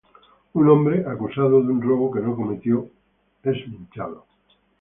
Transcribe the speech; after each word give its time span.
Un 0.55 0.67
hombre, 0.67 0.95
acusado 1.13 1.57
de 1.61 1.71
un 1.75 1.79
robo 1.79 2.09
que 2.09 2.21
no 2.21 2.35
cometió, 2.35 2.87
es 3.43 3.55
linchado. 3.67 4.25